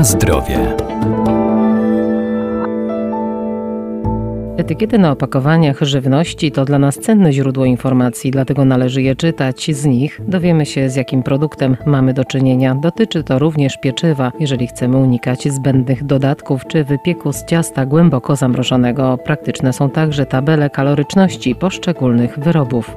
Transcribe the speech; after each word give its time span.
Na 0.00 0.04
zdrowie. 0.04 0.76
Etykiety 4.56 4.98
na 4.98 5.12
opakowaniach 5.12 5.80
żywności 5.80 6.52
to 6.52 6.64
dla 6.64 6.78
nas 6.78 6.98
cenne 6.98 7.32
źródło 7.32 7.64
informacji, 7.64 8.30
dlatego 8.30 8.64
należy 8.64 9.02
je 9.02 9.16
czytać. 9.16 9.70
Z 9.76 9.84
nich 9.84 10.20
dowiemy 10.28 10.66
się, 10.66 10.90
z 10.90 10.96
jakim 10.96 11.22
produktem 11.22 11.76
mamy 11.86 12.14
do 12.14 12.24
czynienia. 12.24 12.74
Dotyczy 12.74 13.24
to 13.24 13.38
również 13.38 13.76
pieczywa, 13.82 14.32
jeżeli 14.40 14.66
chcemy 14.66 14.96
unikać 14.96 15.52
zbędnych 15.52 16.04
dodatków 16.04 16.66
czy 16.66 16.84
wypieku 16.84 17.32
z 17.32 17.44
ciasta 17.44 17.86
głęboko 17.86 18.36
zamrożonego. 18.36 19.18
Praktyczne 19.24 19.72
są 19.72 19.90
także 19.90 20.26
tabele 20.26 20.70
kaloryczności 20.70 21.54
poszczególnych 21.54 22.38
wyrobów. 22.38 22.96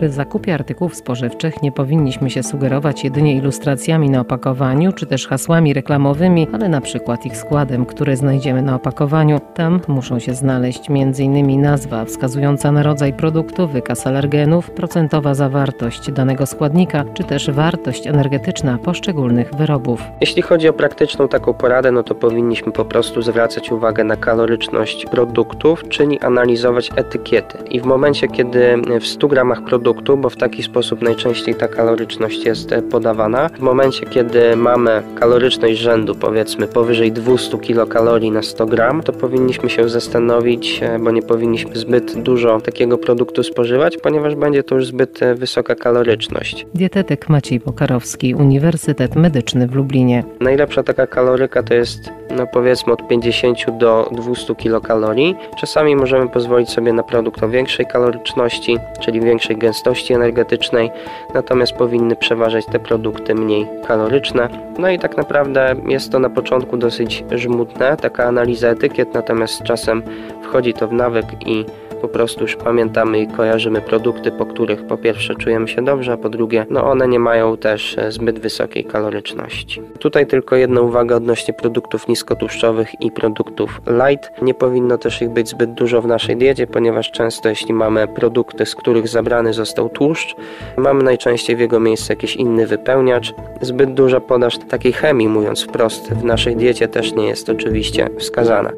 Przy 0.00 0.10
zakupie 0.10 0.54
artykułów 0.54 0.96
spożywczych 0.96 1.62
nie 1.62 1.72
powinniśmy 1.72 2.30
się 2.30 2.42
sugerować 2.42 3.04
jedynie 3.04 3.34
ilustracjami 3.34 4.10
na 4.10 4.20
opakowaniu 4.20 4.92
czy 4.92 5.06
też 5.06 5.26
hasłami 5.26 5.74
reklamowymi, 5.74 6.46
ale 6.52 6.68
na 6.68 6.80
przykład 6.80 7.26
ich 7.26 7.36
składem, 7.36 7.86
który 7.86 8.16
znajdziemy 8.16 8.62
na 8.62 8.74
opakowaniu. 8.74 9.40
Tam 9.54 9.80
muszą 9.88 10.18
się 10.18 10.34
znaleźć 10.34 10.90
m.in. 10.90 11.60
nazwa 11.60 12.04
wskazująca 12.04 12.72
na 12.72 12.82
rodzaj 12.82 13.12
produktu, 13.12 13.68
wykaz 13.68 14.06
alergenów, 14.06 14.70
procentowa 14.70 15.34
zawartość 15.34 16.12
danego 16.12 16.46
składnika 16.46 17.04
czy 17.14 17.24
też 17.24 17.50
wartość 17.50 18.06
energetyczna 18.06 18.78
poszczególnych 18.78 19.54
wyrobów. 19.54 20.02
Jeśli 20.20 20.42
chodzi 20.42 20.68
o 20.68 20.72
praktyczną 20.72 21.28
taką 21.28 21.54
poradę, 21.54 21.92
no 21.92 22.02
to 22.02 22.14
powinniśmy 22.14 22.72
po 22.72 22.84
prostu 22.84 23.22
zwracać 23.22 23.72
uwagę 23.72 24.04
na 24.04 24.16
kaloryczność 24.16 25.06
produktów, 25.06 25.88
czyli 25.88 26.20
analizować 26.20 26.90
etykiety. 26.96 27.58
I 27.70 27.80
w 27.80 27.84
momencie, 27.84 28.28
kiedy 28.28 28.82
w 29.00 29.06
100 29.06 29.28
gramach 29.28 29.62
produktu 29.64 29.89
produktu, 29.90 30.16
bo 30.16 30.30
w 30.30 30.36
taki 30.36 30.62
sposób 30.62 31.02
najczęściej 31.02 31.54
ta 31.54 31.68
kaloryczność 31.68 32.44
jest 32.44 32.72
e, 32.72 32.82
podawana. 32.82 33.48
W 33.48 33.60
momencie, 33.60 34.06
kiedy 34.06 34.56
mamy 34.56 35.02
kaloryczność 35.20 35.78
rzędu 35.78 36.14
powiedzmy 36.14 36.66
powyżej 36.66 37.12
200 37.12 37.58
kilokalorii 37.58 38.30
na 38.30 38.42
100 38.42 38.66
gram, 38.66 39.02
to 39.02 39.12
powinniśmy 39.12 39.70
się 39.70 39.88
zastanowić, 39.88 40.82
e, 40.82 40.98
bo 40.98 41.10
nie 41.10 41.22
powinniśmy 41.22 41.76
zbyt 41.76 42.22
dużo 42.22 42.60
takiego 42.60 42.98
produktu 42.98 43.42
spożywać, 43.42 43.96
ponieważ 43.96 44.34
będzie 44.34 44.62
to 44.62 44.74
już 44.74 44.86
zbyt 44.86 45.22
e, 45.22 45.34
wysoka 45.34 45.74
kaloryczność. 45.74 46.66
Dietetyk 46.74 47.28
Maciej 47.28 47.60
Pokarowski, 47.60 48.34
Uniwersytet 48.34 49.16
Medyczny 49.16 49.66
w 49.66 49.74
Lublinie. 49.74 50.24
Najlepsza 50.40 50.82
taka 50.82 51.06
kaloryka 51.06 51.62
to 51.62 51.74
jest 51.74 52.10
no 52.36 52.46
powiedzmy 52.46 52.92
od 52.92 53.08
50 53.08 53.58
do 53.78 54.10
200 54.12 54.54
kilokalorii. 54.54 55.36
Czasami 55.60 55.96
możemy 55.96 56.28
pozwolić 56.28 56.70
sobie 56.70 56.92
na 56.92 57.02
produkt 57.02 57.42
o 57.42 57.48
większej 57.48 57.86
kaloryczności, 57.86 58.76
czyli 59.00 59.20
większej 59.20 59.56
gęstości 59.56 59.79
gęstości 59.80 60.14
energetycznej, 60.14 60.90
natomiast 61.34 61.72
powinny 61.72 62.16
przeważać 62.16 62.66
te 62.66 62.78
produkty 62.78 63.34
mniej 63.34 63.66
kaloryczne. 63.86 64.48
No 64.78 64.90
i 64.90 64.98
tak 64.98 65.16
naprawdę 65.16 65.74
jest 65.88 66.12
to 66.12 66.18
na 66.18 66.30
początku 66.30 66.76
dosyć 66.76 67.24
żmudne, 67.34 67.96
taka 67.96 68.24
analiza 68.24 68.68
etykiet, 68.68 69.14
natomiast 69.14 69.54
z 69.54 69.62
czasem 69.62 70.02
wchodzi 70.42 70.74
to 70.74 70.88
w 70.88 70.92
nawyk 70.92 71.26
i 71.46 71.64
po 72.00 72.08
prostu 72.08 72.42
już 72.42 72.56
pamiętamy 72.56 73.20
i 73.20 73.26
kojarzymy 73.26 73.80
produkty, 73.80 74.32
po 74.32 74.46
których 74.46 74.86
po 74.86 74.96
pierwsze 74.96 75.34
czujemy 75.34 75.68
się 75.68 75.84
dobrze, 75.84 76.12
a 76.12 76.16
po 76.16 76.28
drugie, 76.28 76.66
no 76.70 76.84
one 76.84 77.08
nie 77.08 77.18
mają 77.18 77.56
też 77.56 77.98
e, 77.98 78.12
zbyt 78.12 78.38
wysokiej 78.38 78.84
kaloryczności. 78.84 79.82
Tutaj 79.98 80.26
tylko 80.26 80.56
jedna 80.56 80.80
uwaga 80.80 81.16
odnośnie 81.16 81.54
produktów 81.54 82.08
niskotłuszczowych 82.08 83.00
i 83.00 83.10
produktów 83.10 83.80
light. 83.86 84.42
Nie 84.42 84.54
powinno 84.54 84.98
też 84.98 85.22
ich 85.22 85.30
być 85.30 85.48
zbyt 85.48 85.74
dużo 85.74 86.02
w 86.02 86.06
naszej 86.06 86.36
diecie, 86.36 86.66
ponieważ 86.66 87.10
często 87.10 87.48
jeśli 87.48 87.74
mamy 87.74 88.08
produkty, 88.08 88.66
z 88.66 88.74
których 88.74 89.08
zabrany 89.08 89.52
został 89.52 89.88
tłuszcz, 89.88 90.36
mamy 90.76 91.02
najczęściej 91.02 91.56
w 91.56 91.60
jego 91.60 91.80
miejsce 91.80 92.12
jakiś 92.12 92.36
inny 92.36 92.66
wypełniacz. 92.66 93.34
Zbyt 93.60 93.94
duża 93.94 94.20
podaż 94.20 94.58
takiej 94.58 94.92
chemii, 94.92 95.28
mówiąc 95.28 95.62
wprost, 95.62 96.12
w 96.12 96.24
naszej 96.24 96.56
diecie 96.56 96.88
też 96.88 97.14
nie 97.14 97.26
jest 97.26 97.48
oczywiście 97.48 98.08
wskazana. 98.18 98.72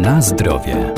Na 0.00 0.20
zdrowie. 0.22 0.94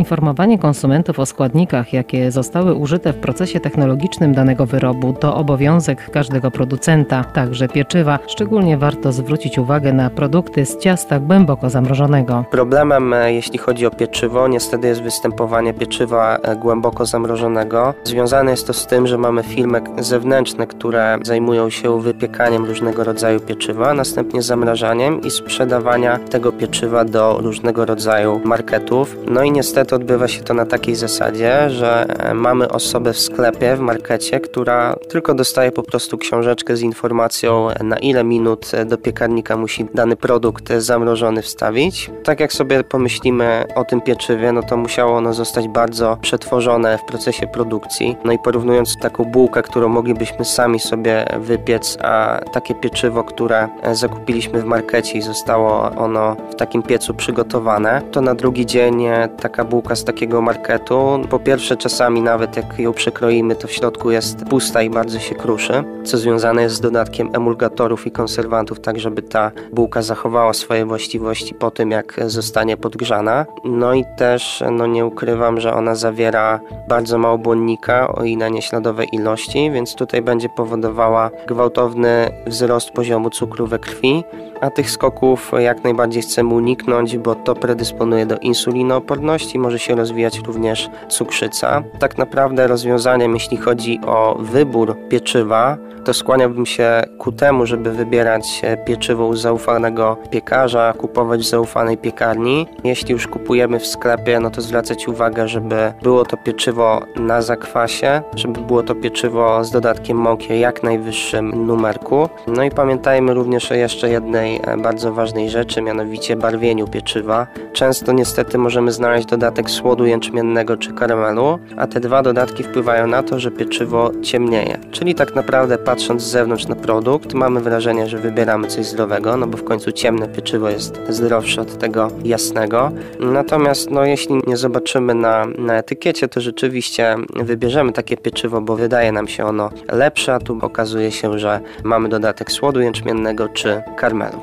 Informowanie 0.00 0.58
konsumentów 0.58 1.18
o 1.18 1.26
składnikach, 1.26 1.92
jakie 1.92 2.30
zostały 2.30 2.74
użyte 2.74 3.12
w 3.12 3.16
procesie 3.16 3.60
technologicznym 3.60 4.34
danego 4.34 4.66
wyrobu, 4.66 5.12
to 5.12 5.34
obowiązek 5.34 6.10
każdego 6.10 6.50
producenta, 6.50 7.24
także 7.24 7.68
pieczywa. 7.68 8.18
Szczególnie 8.26 8.78
warto 8.78 9.12
zwrócić 9.12 9.58
uwagę 9.58 9.92
na 9.92 10.10
produkty 10.10 10.66
z 10.66 10.78
ciasta 10.78 11.20
głęboko 11.20 11.70
zamrożonego. 11.70 12.44
Problemem, 12.50 13.12
e, 13.12 13.32
jeśli 13.32 13.58
chodzi 13.58 13.86
o 13.86 13.90
pieczywo, 13.90 14.48
niestety 14.48 14.86
jest 14.86 15.02
występowanie 15.02 15.74
pieczywa 15.74 16.36
e, 16.36 16.56
głęboko 16.56 17.06
zamrożonego. 17.06 17.94
Związane 18.04 18.50
jest 18.50 18.66
to 18.66 18.72
z 18.72 18.86
tym, 18.86 19.06
że 19.06 19.18
mamy 19.18 19.42
firmy 19.42 19.80
zewnętrzne, 19.98 20.66
które 20.66 21.18
zajmują 21.22 21.70
się 21.70 22.00
wypiekaniem 22.00 22.64
różnego 22.64 23.04
rodzaju 23.04 23.40
pieczywa, 23.40 23.94
następnie 23.94 24.42
zamrażaniem 24.42 25.20
i 25.20 25.30
sprzedawania 25.30 26.18
tego 26.18 26.52
pieczywa 26.52 27.04
do 27.04 27.38
różnego 27.42 27.84
rodzaju 27.84 28.40
marketów. 28.44 29.16
No 29.30 29.42
i 29.42 29.50
niestety 29.50 29.89
niestety 29.90 30.04
odbywa 30.04 30.28
się 30.28 30.42
to 30.42 30.54
na 30.54 30.66
takiej 30.66 30.94
zasadzie, 30.94 31.70
że 31.70 32.06
e, 32.08 32.34
mamy 32.34 32.68
osobę 32.68 33.12
w 33.12 33.18
sklepie, 33.18 33.76
w 33.76 33.80
markecie, 33.80 34.40
która 34.40 34.96
tylko 35.08 35.34
dostaje 35.34 35.72
po 35.72 35.82
prostu 35.82 36.18
książeczkę 36.18 36.76
z 36.76 36.82
informacją, 36.82 37.68
na 37.84 37.98
ile 37.98 38.24
minut 38.24 38.70
e, 38.74 38.84
do 38.84 38.98
piekarnika 38.98 39.56
musi 39.56 39.86
dany 39.94 40.16
produkt 40.16 40.72
zamrożony 40.78 41.42
wstawić. 41.42 42.10
Tak 42.24 42.40
jak 42.40 42.52
sobie 42.52 42.84
pomyślimy 42.84 43.64
o 43.74 43.84
tym 43.84 44.00
pieczywie, 44.00 44.52
no 44.52 44.62
to 44.62 44.76
musiało 44.76 45.16
ono 45.16 45.34
zostać 45.34 45.68
bardzo 45.68 46.18
przetworzone 46.22 46.98
w 46.98 47.04
procesie 47.04 47.46
produkcji. 47.46 48.16
No 48.24 48.32
i 48.32 48.38
porównując 48.38 48.96
taką 48.96 49.24
bułkę, 49.24 49.62
którą 49.62 49.88
moglibyśmy 49.88 50.44
sami 50.44 50.80
sobie 50.80 51.24
wypiec, 51.40 51.98
a 52.02 52.40
takie 52.52 52.74
pieczywo, 52.74 53.24
które 53.24 53.68
e, 53.82 53.94
zakupiliśmy 53.94 54.60
w 54.60 54.64
markecie 54.64 55.18
i 55.18 55.22
zostało 55.22 55.90
ono 55.90 56.36
w 56.50 56.54
takim 56.54 56.82
piecu 56.82 57.14
przygotowane, 57.14 58.02
to 58.10 58.20
na 58.20 58.34
drugi 58.34 58.66
dzień 58.66 59.04
taka 59.40 59.64
bułka 59.64 59.79
z 59.94 60.04
takiego 60.04 60.42
marketu. 60.42 61.20
Po 61.30 61.38
pierwsze, 61.38 61.76
czasami 61.76 62.22
nawet 62.22 62.56
jak 62.56 62.78
ją 62.78 62.92
przekroimy, 62.92 63.56
to 63.56 63.68
w 63.68 63.72
środku 63.72 64.10
jest 64.10 64.44
pusta 64.44 64.82
i 64.82 64.90
bardzo 64.90 65.18
się 65.18 65.34
kruszy, 65.34 65.84
co 66.04 66.18
związane 66.18 66.62
jest 66.62 66.74
z 66.74 66.80
dodatkiem 66.80 67.30
emulgatorów 67.34 68.06
i 68.06 68.10
konserwantów, 68.10 68.80
tak 68.80 69.00
żeby 69.00 69.22
ta 69.22 69.50
bułka 69.72 70.02
zachowała 70.02 70.52
swoje 70.52 70.86
właściwości 70.86 71.54
po 71.54 71.70
tym, 71.70 71.90
jak 71.90 72.20
zostanie 72.26 72.76
podgrzana. 72.76 73.46
No 73.64 73.94
i 73.94 74.04
też, 74.16 74.64
no 74.72 74.86
nie 74.86 75.06
ukrywam, 75.06 75.60
że 75.60 75.74
ona 75.74 75.94
zawiera 75.94 76.60
bardzo 76.88 77.18
mało 77.18 77.38
błonnika, 77.38 78.14
o 78.14 78.24
ile 78.24 78.50
nie 78.50 78.62
śladowe 78.62 79.04
ilości, 79.04 79.70
więc 79.70 79.94
tutaj 79.94 80.22
będzie 80.22 80.48
powodowała 80.48 81.30
gwałtowny 81.48 82.30
wzrost 82.46 82.90
poziomu 82.90 83.30
cukru 83.30 83.66
we 83.66 83.78
krwi, 83.78 84.24
a 84.60 84.70
tych 84.70 84.90
skoków 84.90 85.52
jak 85.58 85.84
najbardziej 85.84 86.22
chcemy 86.22 86.54
uniknąć, 86.54 87.18
bo 87.18 87.34
to 87.34 87.54
predysponuje 87.54 88.26
do 88.26 88.38
insulinooporności, 88.38 89.58
może 89.58 89.78
się 89.78 89.94
rozwijać 89.94 90.38
również 90.38 90.90
cukrzyca. 91.08 91.82
Tak 91.98 92.18
naprawdę 92.18 92.66
rozwiązaniem, 92.66 93.34
jeśli 93.34 93.56
chodzi 93.56 94.00
o 94.06 94.36
wybór 94.40 94.96
pieczywa, 95.08 95.76
to 96.04 96.14
skłaniałbym 96.14 96.66
się 96.66 97.02
ku 97.18 97.32
temu, 97.32 97.66
żeby 97.66 97.92
wybierać 97.92 98.62
pieczywo 98.84 99.26
u 99.26 99.36
zaufanego 99.36 100.16
piekarza, 100.30 100.94
kupować 100.98 101.40
w 101.40 101.48
zaufanej 101.48 101.98
piekarni. 101.98 102.66
Jeśli 102.84 103.12
już 103.12 103.26
kupujemy 103.26 103.78
w 103.78 103.86
sklepie, 103.86 104.40
no 104.40 104.50
to 104.50 104.60
zwracać 104.60 105.08
uwagę, 105.08 105.48
żeby 105.48 105.92
było 106.02 106.24
to 106.24 106.36
pieczywo 106.36 107.02
na 107.16 107.42
zakwasie, 107.42 108.22
żeby 108.34 108.60
było 108.60 108.82
to 108.82 108.94
pieczywo 108.94 109.64
z 109.64 109.70
dodatkiem 109.70 110.16
mąki 110.16 110.60
jak 110.60 110.82
najwyższym 110.82 111.66
numerku. 111.66 112.28
No 112.46 112.64
i 112.64 112.70
pamiętajmy 112.70 113.34
również 113.34 113.72
o 113.72 113.74
jeszcze 113.74 114.08
jednej 114.08 114.49
e, 114.56 114.76
bardzo 114.76 115.12
ważnej 115.12 115.50
rzeczy, 115.50 115.82
mianowicie 115.82 116.36
barwieniu 116.36 116.88
pieczywa. 116.88 117.46
Często 117.72 118.12
niestety 118.12 118.58
możemy 118.58 118.92
znaleźć 118.92 119.26
dodatek 119.26 119.70
słodu 119.70 120.06
jęczmiennego 120.06 120.76
czy 120.76 120.92
karamelu, 120.92 121.58
a 121.76 121.86
te 121.86 122.00
dwa 122.00 122.22
dodatki 122.22 122.62
wpływają 122.62 123.06
na 123.06 123.22
to, 123.22 123.38
że 123.40 123.50
pieczywo 123.50 124.10
ciemnieje. 124.22 124.78
Czyli 124.90 125.14
tak 125.14 125.34
naprawdę 125.34 125.78
patrząc 125.78 126.22
z 126.22 126.30
zewnątrz 126.30 126.66
na 126.66 126.76
produkt, 126.76 127.34
mamy 127.34 127.60
wrażenie, 127.60 128.08
że 128.08 128.18
wybieramy 128.18 128.66
coś 128.66 128.86
zdrowego, 128.86 129.36
no 129.36 129.46
bo 129.46 129.58
w 129.58 129.64
końcu 129.64 129.92
ciemne 129.92 130.28
pieczywo 130.28 130.70
jest 130.70 131.00
zdrowsze 131.08 131.60
od 131.60 131.78
tego 131.78 132.08
jasnego. 132.24 132.92
Natomiast 133.20 133.90
no, 133.90 134.04
jeśli 134.04 134.40
nie 134.46 134.56
zobaczymy 134.56 135.14
na, 135.14 135.46
na 135.58 135.74
etykiecie, 135.74 136.28
to 136.28 136.40
rzeczywiście 136.40 137.16
wybierzemy 137.36 137.92
takie 137.92 138.16
pieczywo, 138.16 138.60
bo 138.60 138.76
wydaje 138.76 139.12
nam 139.12 139.28
się 139.28 139.44
ono 139.44 139.70
lepsze, 139.92 140.34
a 140.34 140.38
tu 140.38 140.58
okazuje 140.62 141.10
się, 141.12 141.38
że 141.38 141.60
mamy 141.84 142.08
dodatek 142.08 142.52
słodu 142.52 142.80
jęczmiennego 142.80 143.48
czy 143.48 143.82
karmelu. 143.96 144.39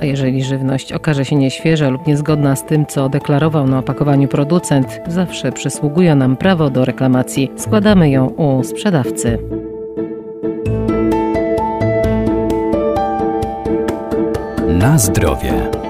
A 0.00 0.04
jeżeli 0.04 0.44
żywność 0.44 0.92
okaże 0.92 1.24
się 1.24 1.36
nieświeża 1.36 1.88
lub 1.88 2.06
niezgodna 2.06 2.56
z 2.56 2.64
tym, 2.64 2.86
co 2.86 3.08
deklarował 3.08 3.66
na 3.66 3.78
opakowaniu 3.78 4.28
producent, 4.28 5.00
zawsze 5.08 5.52
przysługuje 5.52 6.14
nam 6.14 6.36
prawo 6.36 6.70
do 6.70 6.84
reklamacji. 6.84 7.50
Składamy 7.56 8.10
ją 8.10 8.26
u 8.26 8.64
sprzedawcy. 8.64 9.38
Na 14.68 14.98
zdrowie. 14.98 15.81